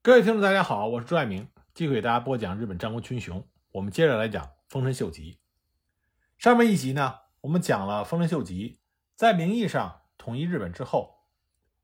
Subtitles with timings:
[0.00, 3.44] 各位听众，大家好，我是朱爱明，继续给大家播讲日本战国群雄。
[3.72, 5.40] 我们接着来讲丰臣秀吉。
[6.38, 8.78] 上面一集呢，我们讲了丰臣秀吉
[9.16, 11.24] 在名义上统一日本之后，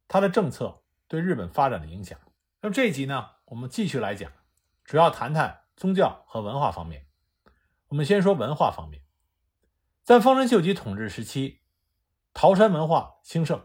[0.07, 2.17] 他的政策对日本发展的影响。
[2.61, 4.31] 那么这一集呢，我们继续来讲，
[4.85, 7.09] 主要谈谈宗教和文化方面。
[7.89, 9.03] 我们先说文化方面，
[10.05, 11.63] 在丰臣秀吉统治时期，
[12.33, 13.61] 桃山文化兴盛，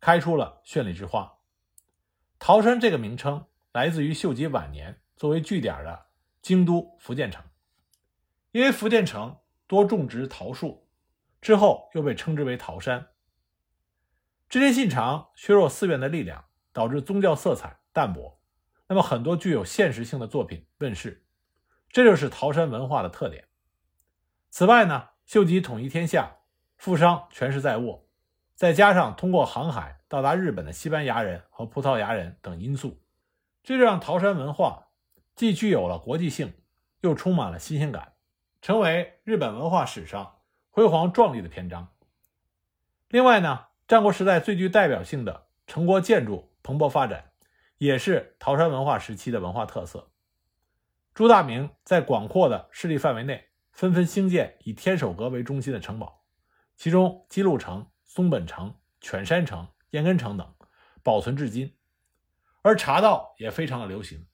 [0.00, 1.38] 开出了绚丽之花。
[2.38, 3.46] 桃山这个名称。
[3.76, 6.06] 来自于秀吉晚年作为据点的
[6.40, 7.44] 京都福建城，
[8.50, 10.88] 因为福建城多种植桃树，
[11.42, 13.08] 之后又被称之为桃山。
[14.48, 18.40] 织田信长削弱寺院的力量，导致宗教色彩淡薄，
[18.86, 21.26] 那么很多具有现实性的作品问世，
[21.90, 23.46] 这就是桃山文化的特点。
[24.48, 26.38] 此外呢，秀吉统一天下，
[26.78, 28.08] 富商权势在握，
[28.54, 33.02] 再加上通过航海到达日本的西班牙人和葡萄牙人等因素。
[33.66, 34.90] 这让桃山文化
[35.34, 36.54] 既具有了国际性，
[37.00, 38.12] 又充满了新鲜感，
[38.62, 40.36] 成为日本文化史上
[40.70, 41.88] 辉煌壮丽的篇章。
[43.08, 47.32] 另外呢，战国时代最具代表性的城国建筑蓬勃发展，
[47.78, 50.12] 也是桃山文化时期的文化特色。
[51.12, 56.22] 朱大明在广阔的势力范围内，纷纷兴建以天守阁为中心的城堡，
[56.76, 60.54] 其中姬路城、松本城、犬山城、燕根城等
[61.02, 61.72] 保存至今。
[62.66, 64.26] 而茶道也非常的流行，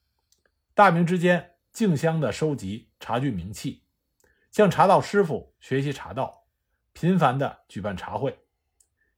[0.72, 3.84] 大明之间竞相的收集茶具名器，
[4.50, 6.46] 向茶道师傅学习茶道，
[6.94, 8.38] 频繁的举办茶会。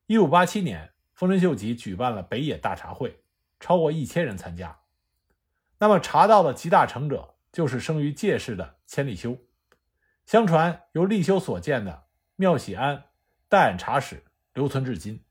[0.07, 3.23] 一五八七年，丰臣秀吉举办了北野大茶会，
[3.61, 4.81] 超过一千人参加。
[5.79, 9.39] 那么茶道的集大成者就是生于介氏的千利休，
[10.27, 13.05] 相传由利休所建的妙喜庵
[13.49, 15.25] 淡茶室留存至今。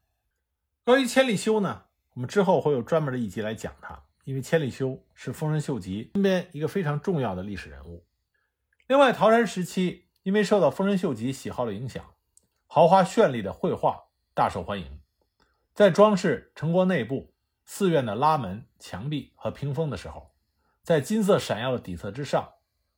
[0.85, 1.87] 关于千利休呢？
[2.13, 8.05] 我们之后会有专门的一集来讲他，因为千利休是丰臣秀吉身边一个非常重要的历史人物。
[8.85, 12.05] 另外，桃山时期因为受到丰臣秀吉喜好的影响，
[12.67, 14.03] 豪华绚丽的绘画
[14.35, 14.99] 大受欢迎。
[15.73, 17.33] 在装饰城郭内部、
[17.65, 20.35] 寺院的拉门、墙壁和屏风的时候，
[20.83, 22.47] 在金色闪耀的底色之上，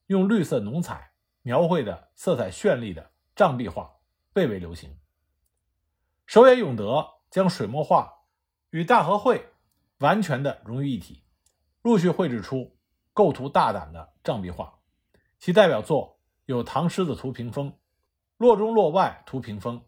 [0.08, 3.96] 用绿色浓彩描绘的色彩绚丽的障壁画
[4.34, 4.98] 蔚为流行。
[6.26, 8.15] 手野永德将水墨画。
[8.76, 9.54] 与大和绘
[10.00, 11.24] 完全的融于一体，
[11.82, 12.76] 陆续绘制出
[13.14, 14.80] 构图大胆的障壁画。
[15.40, 17.70] 其代表作有《唐狮子图屏风》
[18.36, 19.80] 《洛中洛外图屏风》，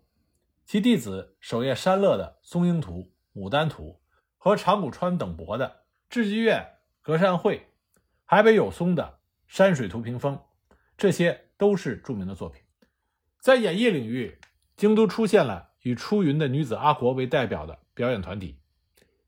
[0.64, 3.12] 其弟子守夜山乐的《松鹰图》
[3.46, 4.00] 《牡丹图》
[4.38, 5.68] 和长谷川等博的
[6.10, 6.66] 《智积院
[7.02, 7.58] 格善会》，
[8.24, 9.20] 海北有松的
[9.54, 10.38] 《山水图屏风》，
[10.96, 12.64] 这些都是著名的作品。
[13.42, 14.40] 在演艺领域，
[14.78, 18.62] 京都出现了以出云的女子阿国为代表的表演团体。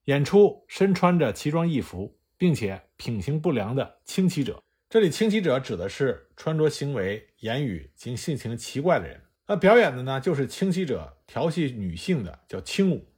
[0.09, 4.59] 演出身穿着奇装异服，并且品行不良的轻骑者。
[4.89, 9.21] 这里轻骑者指的是穿着、行为、言语及性情奇怪的人。
[9.45, 13.13] 那表演的呢，就是轻骑者调戏女性的，叫轻舞。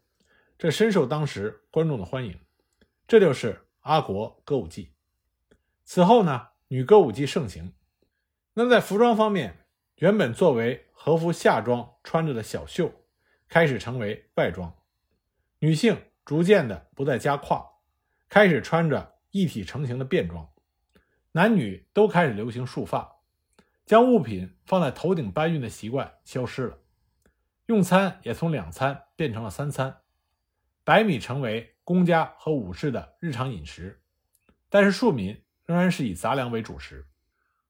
[0.57, 2.37] 这深受当时观众的欢迎。
[3.07, 4.89] 这就是阿国歌舞伎。
[5.85, 7.71] 此后呢，女歌舞伎盛行。
[8.55, 9.59] 那么在服装方面，
[9.95, 12.91] 原本作为和服下装穿着的小袖，
[13.47, 14.75] 开始成为外装。
[15.59, 15.97] 女性。
[16.31, 17.81] 逐渐的不再加胯，
[18.29, 20.49] 开始穿着一体成型的便装，
[21.33, 23.17] 男女都开始流行束发，
[23.85, 26.77] 将物品放在头顶搬运的习惯消失了，
[27.65, 30.03] 用餐也从两餐变成了三餐，
[30.85, 34.01] 白米成为公家和武士的日常饮食，
[34.69, 37.09] 但是庶民仍然是以杂粮为主食。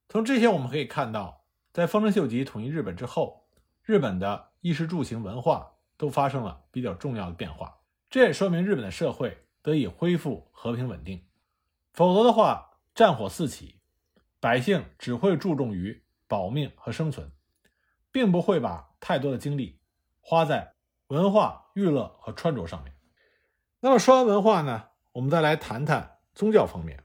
[0.07, 3.49] 从这些我们可以看到，在丰臣秀吉统一日本之后，
[3.81, 7.79] 日本的衣食住行文化都发生了比较重要的变化。
[8.11, 11.25] 这也说明日本的社会得以恢复和平稳定，
[11.93, 13.79] 否则的话，战火四起，
[14.41, 17.31] 百姓只会注重于保命和生存，
[18.11, 19.79] 并不会把太多的精力
[20.19, 20.73] 花在
[21.07, 22.93] 文化娱乐和穿着上面。
[23.79, 27.01] 那么说完文化呢，我们再来谈谈宗教方面，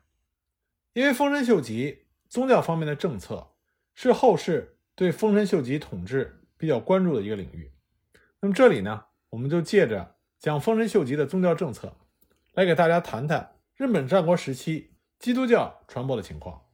[0.92, 3.52] 因为丰臣秀吉宗教方面的政策
[3.94, 7.72] 是后世对丰臣秀吉统治比较关注的一个领域。
[8.40, 10.15] 那么这里呢，我们就借着。
[10.38, 11.96] 讲丰臣秀吉的宗教政策，
[12.52, 16.66] 来给大家谈谈日本战国时期基督教传播的情况。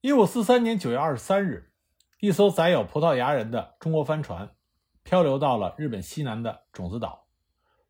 [0.00, 1.70] 一五四三年九月二十三日，
[2.20, 4.50] 一艘载有葡萄牙人的中国帆船
[5.02, 7.28] 漂流到了日本西南的种子岛，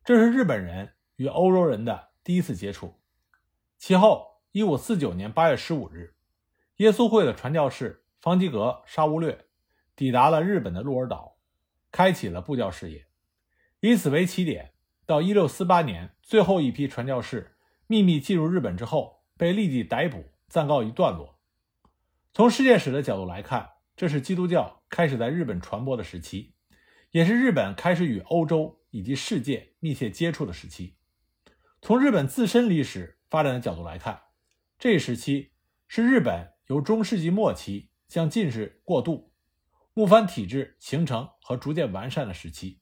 [0.03, 2.93] 这是日本人与欧洲人的第一次接触。
[3.77, 6.15] 其后，一五四九年八月十五日，
[6.77, 9.45] 耶稣会的传教士方济格沙乌略
[9.95, 11.37] 抵达了日本的鹿儿岛，
[11.91, 13.07] 开启了布教事业，
[13.79, 14.73] 以此为起点。
[15.07, 17.55] 到一六四八年，最后一批传教士
[17.87, 21.39] 秘密进入日本之后，被立即逮捕，暂告一段落。
[22.33, 26.55] 从世界史的角度来看，这是基督教开始在日本传播的时期，
[27.11, 30.97] 也是日本开始与欧洲以及世界密切接触的时期。
[31.81, 34.23] 从日本自身历史发展的角度来看，
[34.77, 35.53] 这一时期
[35.87, 39.31] 是日本由中世纪末期向近世过渡、
[39.93, 42.81] 幕藩体制形成和逐渐完善的时期。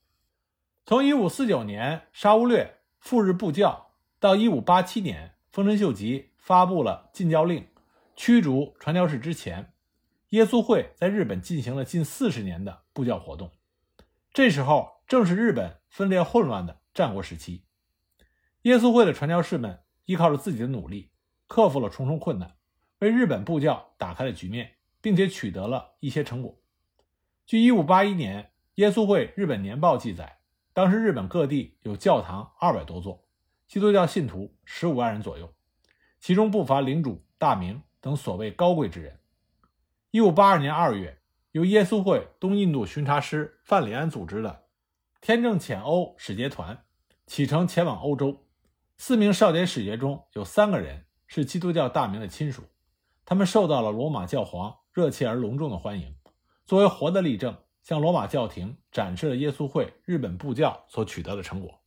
[0.88, 7.68] 从1549年沙乌略赴日布教到1587年丰臣秀吉发布了禁教令，
[8.16, 9.74] 驱逐传教士之前，
[10.30, 13.50] 耶稣会在日本进行了近四十年的布教活动。
[14.32, 17.64] 这时候正是日本分裂混乱的战国时期。
[18.62, 21.10] 耶稣会的传教士们依靠着自己的努力，
[21.48, 22.58] 克服了重重困难，
[23.00, 26.60] 为日本布教打开了局面，并且取得了一些成果。
[27.48, 28.44] 据1581年
[28.76, 30.38] 《耶稣会日本年报》记载，
[30.76, 33.24] 当时日本各地有教堂二百多座，
[33.66, 35.54] 基督教信徒十五万人左右，
[36.20, 39.18] 其中不乏领主大明等所谓高贵之人。
[40.12, 41.22] 1582年2月，
[41.54, 44.66] 由耶稣会东印度巡查师范里安组织的
[45.22, 46.84] 天正遣欧使节团
[47.26, 48.44] 启程前往欧洲。
[48.98, 52.64] 四名少年使节中有三个人是基督教大明的亲属，
[53.24, 56.18] 他们受到了罗马教皇热切而隆重的欢迎，
[56.66, 61.80] 作为活的例证，向罗马教廷展示了耶稣会日本布教所取得的成果。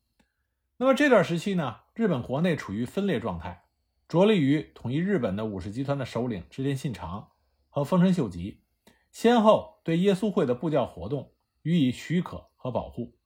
[0.77, 3.65] 那么这段时期呢，日本国内处于分裂状态，
[4.09, 7.33] 着力于统一日本的武士集团的首领织田信长
[7.69, 8.62] 和丰臣秀吉，
[9.11, 13.19] 先后对耶稣会的布教活动予以许可和保护。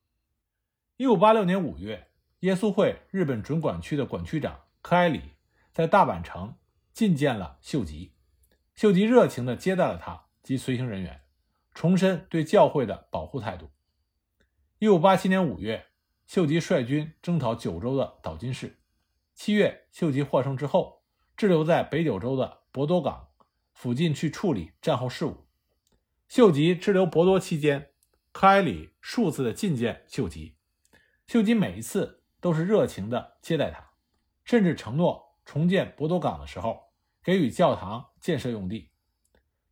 [0.97, 2.09] 一五八六年五月。
[2.43, 5.21] 耶稣会日本准管区的管区长柯埃里
[5.71, 6.57] 在大阪城
[6.93, 8.15] 觐见了秀吉，
[8.75, 11.22] 秀吉热情地接待了他及随行人员，
[11.75, 13.71] 重申对教会的保护态度。
[14.79, 15.87] 一五八七年五月，
[16.27, 18.81] 秀吉率军征讨九州的岛津氏。
[19.35, 21.03] 七月，秀吉获胜之后，
[21.37, 23.29] 滞留在北九州的博多港
[23.73, 25.47] 附近去处理战后事务。
[26.29, 27.91] 秀吉滞留博多期间，
[28.33, 30.57] 克埃里数次的觐见秀吉，
[31.27, 32.21] 秀吉每一次。
[32.43, 33.93] 都是热情的接待他，
[34.43, 36.91] 甚至承诺重建博多港的时候
[37.23, 38.91] 给予教堂建设用地，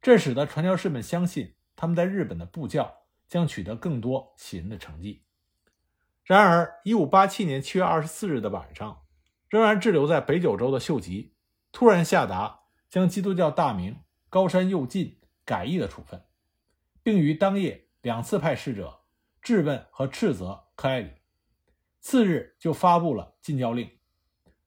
[0.01, 5.25] 这使得传教士们相信他们在日本的布教将取得更多喜人的成绩。
[6.25, 9.07] 然而，1587年7月24日的晚上，
[9.49, 11.35] 仍然滞留在北九州的秀吉
[11.73, 13.99] 突然下达将基督教大名
[14.29, 16.23] 高山右近改易的处分，
[17.03, 19.01] 并于当夜两次派使者
[19.41, 21.13] 质问和斥责柯埃里。
[21.99, 23.91] 次日就发布了禁教令，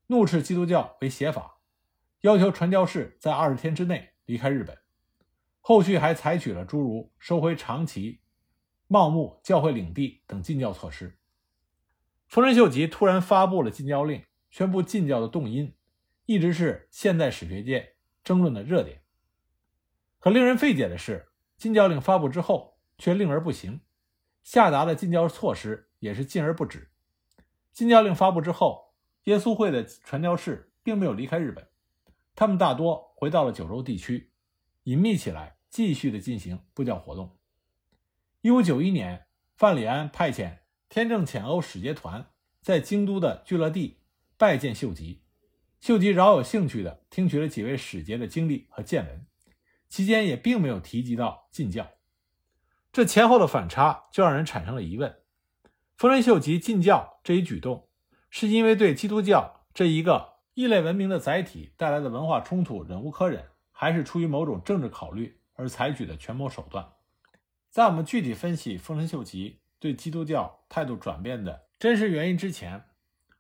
[0.08, 1.60] 怒斥基督教为邪法，
[2.22, 4.83] 要求传教士在二十天之内离开日本。
[5.66, 8.20] 后续还采取了诸如收回长崎、
[8.88, 11.18] 茂木教会领地等禁教措施。
[12.28, 15.74] 丰臣秀吉突然发布了禁教令，宣布禁教的动因，
[16.26, 17.96] 一直是现代史学界
[18.26, 19.04] 争论的热点。
[20.20, 23.80] 可令人费解的是，禁教令发布之后却令而不行，
[24.44, 26.92] 下达的禁教措施也是禁而不止。
[27.72, 28.94] 禁教令发布之后，
[29.24, 31.66] 耶稣会的传教士并没有离开日本，
[32.36, 34.33] 他们大多回到了九州地区，
[34.84, 37.38] 隐秘起来，继续的进行布教活动。
[38.42, 40.60] 一五九一年，范里安派遣
[40.90, 42.28] 天正遣欧使节团
[42.62, 44.02] 在京都的聚乐地
[44.38, 45.24] 拜见秀吉，
[45.80, 49.26] 秀吉饶有兴趣地听取了几位使节的经历和见闻，
[49.88, 51.88] 期间也并没有提及到禁教。
[52.92, 55.16] 这前后的反差就让人产生了疑问。
[55.96, 57.88] 丰臣秀吉禁教这一举动，
[58.30, 63.46] 是因为对基督教这一个异类文明的载体带来的文化冲突忍无可忍，
[63.84, 66.94] 还是出于某种政治考虑而采取的权谋手段？
[67.70, 72.86] 在我们具体分析丰臣秀吉对基督教态度转变的真实原因之前，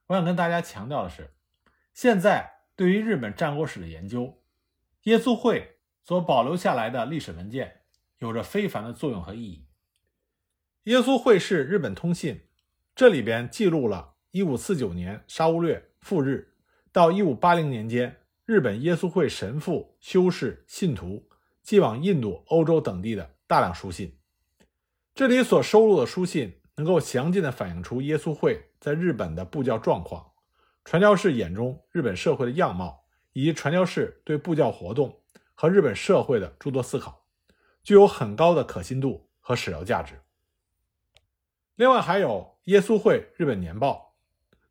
[0.07, 1.33] 我想跟大家强调的是，
[1.93, 4.43] 现在对于日本战国史的研究，
[5.03, 7.83] 耶稣会所保留下来的历史文件
[8.17, 9.65] 有着非凡的作用和意义。
[10.83, 12.41] 耶稣会是日本通信。
[12.93, 16.53] 这里边记录了1549年沙乌略赴日
[16.91, 21.29] 到1580年间，日本耶稣会神父、修士、信徒
[21.61, 24.17] 寄往印度、欧洲等地的大量书信。
[25.15, 30.31] 这里所收录的书信能够详尽地反映出耶稣会在日本的布教状况、
[30.83, 35.21] 传教士眼中日本社会的样貌，以及传教士对布教活动
[35.53, 37.25] 和日本社会的诸多思考，
[37.83, 40.21] 具有很高的可信度和史料价值。
[41.75, 42.53] 另外还有。
[42.67, 44.15] 耶稣会日本年报，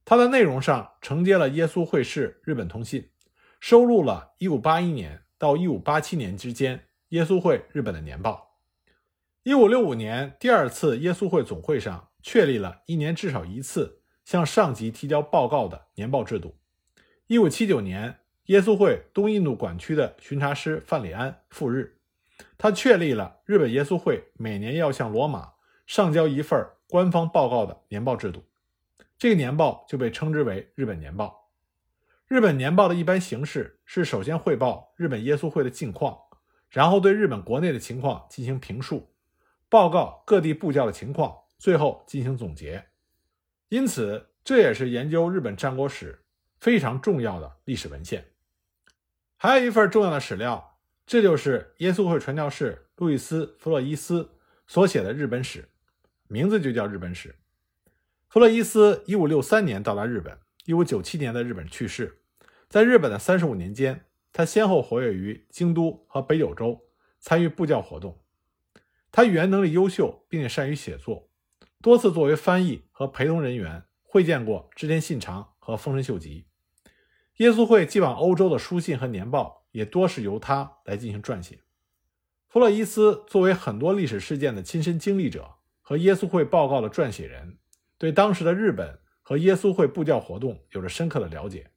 [0.03, 3.11] 它的内容上承接了耶稣会士日本通信，
[3.63, 8.59] 收录了1581年到1587年之间耶稣会日本的年报。
[9.45, 16.57] 1565年第二次耶稣会总会上确立了一年至少一次向上级提交报告的年报制度。
[17.29, 22.01] 1579年，耶稣会东印度管区的巡查师范里安赴日，
[22.59, 25.53] 他确立了日本耶稣会每年要向罗马
[25.87, 28.43] 上交一份官方报告的年报制度。
[29.17, 31.42] 这个年报就被称之为日本年报。
[32.33, 36.17] 日本年报的一般形式是首先汇报日本耶稣会的近况，
[36.71, 39.13] 然后对日本国内的情况进行评述，
[39.69, 42.87] 报告各地布教的情况，最后进行总结。
[43.69, 46.25] 因此，这也是研究日本战国史
[46.59, 48.25] 非常重要的历史文献。
[49.37, 54.31] 还有一份重要的史料，这就是耶稣会传教士路易斯·弗洛伊斯
[54.67, 55.69] 所写的日本史，
[56.29, 57.29] 名字就叫《日本史》。
[58.31, 62.21] 弗洛伊斯一五六三年到达日本，一五九七年在日本去世。
[62.73, 66.81] 在日本的三十五年间，他先后活跃于京都和北九州，
[67.21, 68.19] 参与布教活动。
[69.11, 71.29] 他语言能力优秀，并且善于写作，
[71.83, 76.47] 多次作为翻译和陪同人员会见过织田信长和丰臣秀吉。
[77.37, 81.61] 耶稣会寄往欧洲的书信和年报也多是由他来进行撰写。
[82.49, 87.59] 弗洛伊斯作为很多历史事件的亲身经历者和耶稣会报告的撰写人。
[87.99, 91.71] 对当时的日本和耶稣会布教活动有着深刻的了解，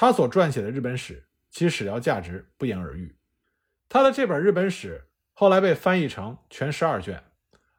[0.00, 3.16] 他所撰写的日本史其史料价值不言而喻。
[3.88, 7.24] 他的这本日本史后来被翻译成全十二卷，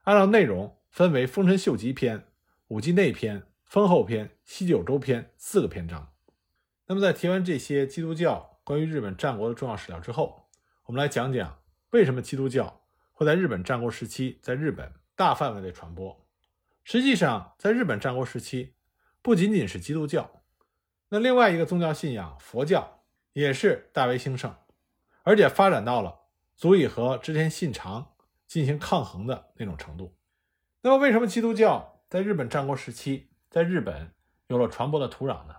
[0.02, 2.28] 按照内容分为丰臣秀吉篇、
[2.68, 6.12] 武吉内篇、丰后篇、西九州篇四个篇章。
[6.88, 10.50] 那么，在提完这些基督教关于日本战国的重要史料之后，
[10.88, 11.62] 我们来讲讲
[11.92, 12.82] 为什么基督教
[13.14, 16.28] 会在日本战国时期在日本大范围的传播。
[16.84, 18.74] 实际上，在日本战国时期，
[19.22, 20.39] 不仅仅是基督教，
[21.10, 23.02] 那另外一个宗教信仰佛教
[23.34, 24.56] 也是大为兴盛，
[25.24, 26.20] 而且发展到了
[26.56, 28.14] 足以和织田信长
[28.48, 30.16] 进行抗衡的那种程度。
[30.82, 34.14] 那么，为什么基督教在日本战国时期在日本
[34.48, 35.56] 有了传播的土壤呢？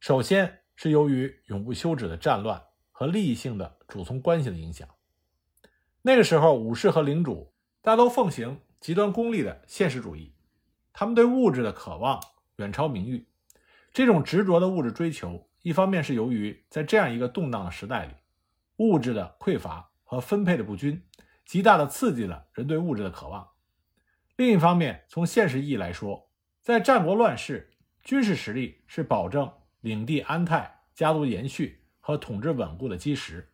[0.00, 4.88] 首先是由于永不休止的战乱和利益性的主从关系的影响。
[6.02, 10.34] 那个时候，武士和领主大都奉行极端功利的现实主义。
[10.92, 12.22] 他们对物质的渴望
[12.56, 13.26] 远超名誉，
[13.94, 18.12] 这种执着的物质追求，一方面是由于在这样一个动荡的时代里，
[18.78, 21.00] 物质的匮乏和分配的不均，
[21.46, 23.54] 极大的刺激了人对物质的渴望；
[24.34, 26.28] 另一方面，从现实意义来说，
[26.60, 27.72] 在战国乱世，
[28.02, 29.48] 军事实力是保证
[29.80, 33.52] 领地安泰、家族延续和统治稳固的基石，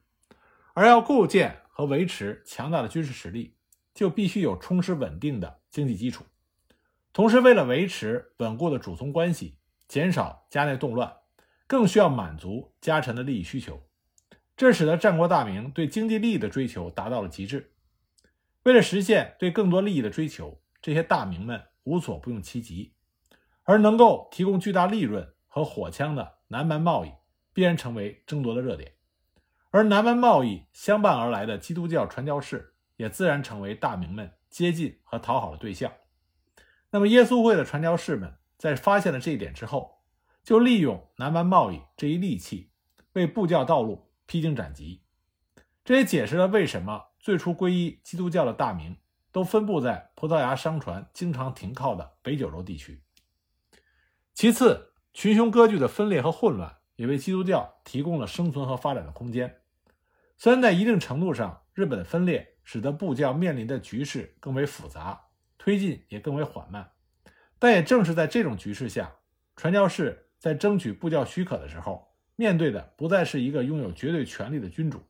[0.72, 3.58] 而要构建和维持强大的军事实力，
[3.92, 6.24] 就必须有充实稳定的经济基础。
[7.12, 9.58] 同时，为了维持稳固的主从关系，
[9.90, 11.16] 减少家内动乱，
[11.66, 13.82] 更需要满足家臣的利益需求。
[14.56, 17.72] 这使得战国大名对经济利益的追求达到了极致。
[18.62, 22.94] 为了实现对更多利益的追求，这些大名们无所不用其极。
[23.64, 27.10] 而能够提供巨大利润和火枪的南蛮贸易，
[27.52, 28.92] 必然成为争夺的热点。
[29.72, 35.92] 而南蛮贸易相伴而来的基督教传教士，也自然成为大名们接近和讨好的对象。
[36.92, 40.02] 那么，耶稣会的传教士们在发现了这一点之后，
[40.44, 42.70] 就利用南蛮贸易这一利器，
[43.14, 45.02] 为布教道路披荆斩棘。
[45.82, 48.98] 这也解释了为什么最初皈依基督教的大名
[49.32, 53.02] 都分布在葡萄牙商船经常停靠的北九州地区。
[54.34, 59.62] 其次，群雄割据的分裂和混乱，也为基督教提供了生存和发展的空间。
[60.36, 65.28] 虽然在一定程度上，日本的分裂使得布教面临的局势更为复杂。
[65.56, 66.90] 推进也更为缓慢，
[67.60, 69.16] 但也正是在这种局势下，
[69.54, 75.02] 传教士在争取布教许可的时候，面对的不再是一个拥有绝对权力的君主，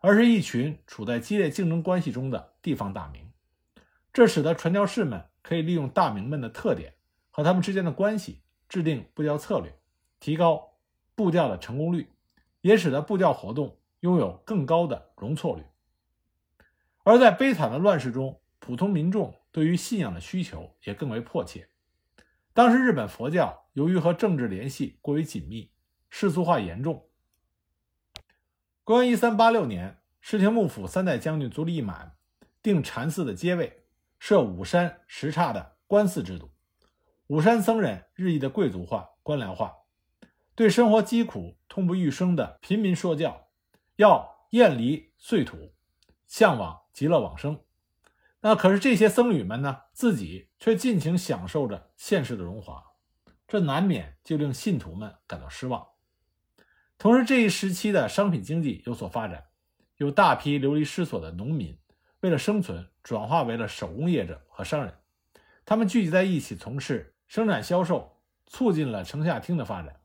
[0.00, 3.28] 而是一群处在激烈竞争关系中的地方大名。
[4.12, 6.94] 这使得传教士们可以利用大名们的特点
[7.28, 9.76] 和他们之间的关系，制定布教策略，
[10.20, 10.78] 提高
[11.16, 12.08] 布教的成功率，
[12.60, 15.64] 也使得布教活动拥有更高的容错率。
[17.02, 19.34] 而在悲惨的乱世中，普通民众。
[19.52, 21.66] 对于信仰的需求也更为迫切。
[22.52, 25.70] 当时日本佛教由于和政治联系过于紧密，
[26.08, 27.08] 世俗化严重。
[28.82, 32.16] 公元一三八六年，室町幕府三代将军足利义满
[32.60, 33.84] 定禅寺的阶位，
[34.18, 36.50] 设五山十刹的官寺制度。
[37.28, 39.72] 五山僧人日益的贵族化、官僚化，
[40.56, 43.48] 对生活疾苦、痛不欲生的贫民说教，
[43.94, 45.72] 要厌离碎土，
[46.26, 47.60] 向往极乐往生。
[48.42, 52.82] 那可是这些僧侣们呢，自己却尽情享受着现世的荣华，
[53.46, 55.86] 这难免就令信徒们感到失望。
[56.96, 59.44] 同时，这一时期的商品经济有所发展，
[59.96, 61.78] 有大批流离失所的农民
[62.20, 64.94] 为了生存，转化为了手工业者和商人，
[65.66, 70.00] 他们聚集在一起从事生产销售，促进了城下町的发展。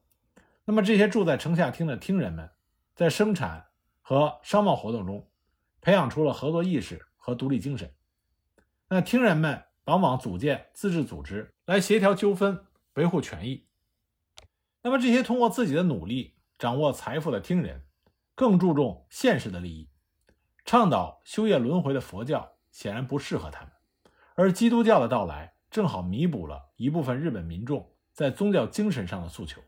[0.66, 2.50] 那么这些住在城下町的町人们，
[2.96, 3.68] 在生产
[4.02, 5.30] 和商贸活动中，
[5.80, 7.94] 培养出了合作意识和独立精神。
[8.96, 13.68] 那听人们往往组建自治组织来协调纠纷、维护权益。
[14.84, 17.84] 那么这些通过自己的努力掌握财富的听人，
[18.36, 19.90] 更注重现实的利益，
[20.64, 23.72] 倡导修业轮回的佛教显然不适合他们，
[24.36, 29.62] 而基督教的到来正好弥补了一部分日本民众在宗教精神上的诉求。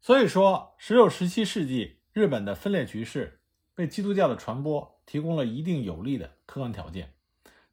[0.00, 3.42] 所以说，十六、十七世纪日本的分裂局势
[3.74, 7.12] 为基督教的传播提供了一定有利的客观条件。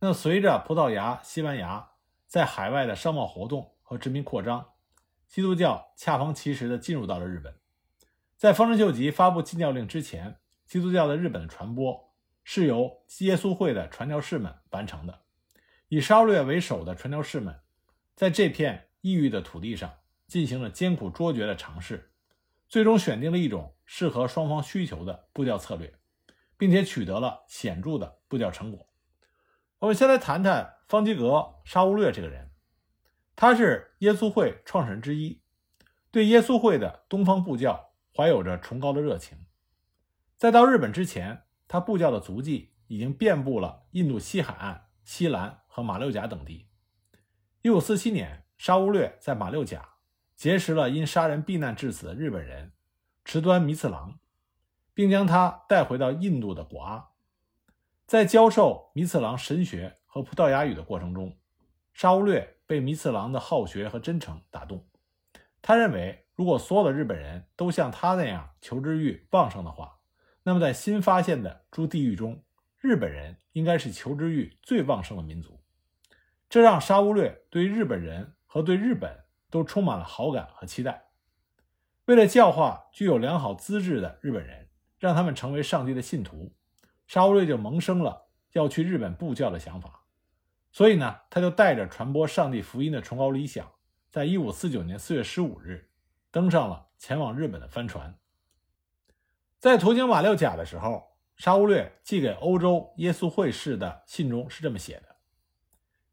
[0.08, 1.90] 那随着葡萄牙、西班牙
[2.28, 4.74] 在海外的商贸活动和殖民扩张，
[5.28, 7.56] 基督教恰逢其时地进入到了日本。
[8.38, 15.22] 在丰臣秀吉发布禁教令之前，基督教在日本的传播是由耶稣会的传教士们完成的。
[15.88, 17.60] 以沙略为首的传教士们，
[18.16, 19.92] 在这片异域的土地上
[20.28, 22.12] 进行了艰苦卓绝的尝试，
[22.70, 25.92] 最终选定了一种适合双方需求的布教策略，
[26.60, 28.88] 并且取得了显著的布教成果。
[29.86, 32.50] 我们先来谈谈方济格沙乌略这个人。
[33.36, 35.44] 他是耶稣会创始人之一，
[36.10, 39.46] 对耶稣会的东方布教怀有着崇高的热情。
[40.38, 46.68] 在到日本之前，他布教的足迹已经遍布了印度西海岸、西兰和马六甲等地。
[47.62, 49.88] 1547年，沙乌略在马六甲
[50.36, 52.74] 结识了因杀人避难致死的日本人
[53.24, 54.18] 池端弥次郎，
[54.96, 57.10] 并将他带回到印度的果阿。
[58.06, 61.38] 在教授弥次郎神学和葡萄牙语的过程中，
[61.94, 62.56] 沙乌略。
[62.68, 64.88] 被弥次郎的好学和真诚打动，
[65.62, 70.00] 他认为，如果所有的日本人都像他那样求知欲旺盛的话，
[70.42, 72.44] 那么在新发现的诸地域中，
[72.80, 75.62] 日本人应该是求知欲最旺盛的民族。
[76.50, 81.10] 这让沙乌略对日本人和对日本都充满了好感和期待。
[82.06, 86.56] 为了教化具有良好资质的日本人，让他们成为上帝的信徒，
[87.08, 90.04] 沙乌略就萌生了要去日本布教的想法。
[90.72, 93.72] 所以呢，他就带着传播上帝福音的崇高理想，
[94.10, 95.90] 在一五四九年四月十五日，
[96.32, 98.18] 登上了前往日本的帆船。
[99.58, 105.16] 在途经马六甲的时候，沙乌略寄给欧洲耶稣会士的信中是这么写的：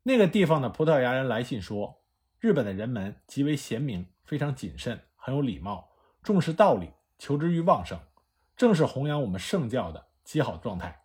[0.05, 2.03] 那个地方的葡萄牙人来信说，
[2.39, 5.91] 日本的人们极为贤明，非常谨慎，很有礼貌，
[6.23, 7.99] 重视道理，求知欲旺盛，
[8.57, 11.05] 正是弘扬我们圣教的极好状态。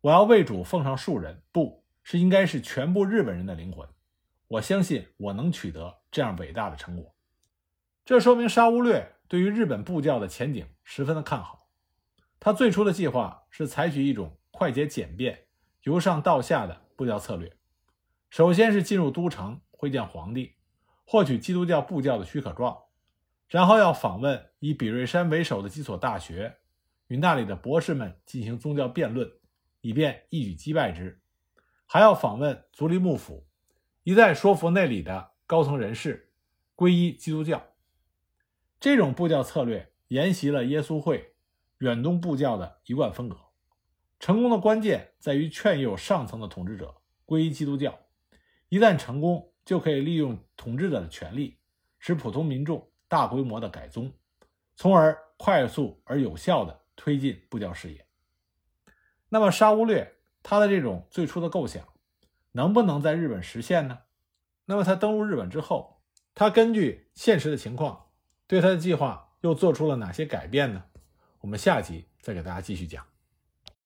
[0.00, 1.82] 我要为主奉上数人，不。
[2.04, 3.88] 是应该是全部日本人的灵魂，
[4.48, 7.14] 我相信我能取得这样伟大的成果。
[8.04, 11.68] 这说明沙乌略对于日本布教的前景十分的看好。
[12.40, 15.46] 他最初的计划是采取一种快捷简便、
[15.82, 17.56] 由上到下的布教策略。
[18.30, 20.56] 首先是进入都城会见皇帝，
[21.04, 22.76] 获取基督教布教的许可状，
[23.46, 26.58] 然后要访问以比瑞山为首的几所大学，
[27.12, 29.30] 与那里的博士们进行宗教辩论，
[29.82, 31.20] 以便一举击败之。
[31.84, 33.46] 还要访问足利幕府，
[34.02, 36.32] 一再说服那里的高层人士
[36.74, 37.62] 皈依基督教。
[38.80, 41.34] 这种布教策略沿袭了耶稣会
[41.80, 43.36] 远东布教的一贯风格。
[44.18, 46.94] 成功的关键在于劝诱上层的统治者
[47.26, 47.98] 皈依基督教。
[48.70, 51.58] 一旦成功，就可以利用统治者的权力，
[51.98, 54.10] 使普通民众大规模的改宗，
[54.74, 58.06] 从而快速而有效地推进步调事业。
[59.28, 60.14] 那么沙乌略。
[60.44, 61.86] 他的这种最初的构想，
[62.50, 64.00] 能不能在日本实现呢？
[64.64, 66.02] 那么他登陆日本之后，
[66.34, 68.06] 他根据现实的情况，
[68.48, 70.82] 对他的计划又做出了哪些改变呢？
[71.42, 73.11] 我们下集再给大家继续讲。